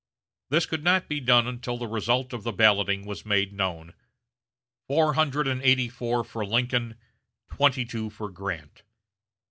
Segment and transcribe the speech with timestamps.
[0.49, 3.93] This could not be done until the result of the balloting was made known
[4.87, 6.95] four hundred and eighty four for Lincoln,
[7.51, 8.81] twenty two for Grant.